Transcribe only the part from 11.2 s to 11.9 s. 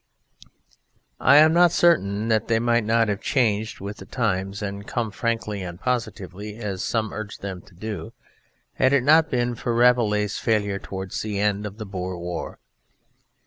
the end of the